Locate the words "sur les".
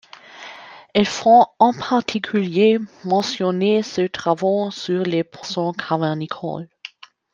4.71-5.23